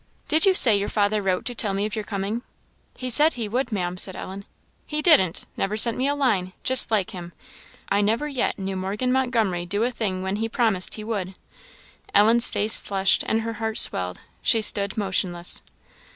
[0.27, 2.41] "Did you say your father wrote to tell me of your coming?"
[2.97, 4.45] "He said he would, Maam," said Ellen.
[4.87, 5.45] "He didn't!
[5.55, 6.53] Never sent me a line.
[6.63, 7.33] Just like him!
[7.89, 11.35] I never yet knew Morgan Montgomery do a thing when he promised he would."
[12.15, 14.19] Ellen's face flushed, and her heart swelled.
[14.41, 15.61] She stood motionless.